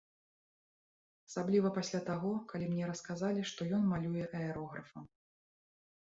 [1.27, 5.03] Асабліва пасля таго, калі мне расказалі, што ён малюе аэрографам.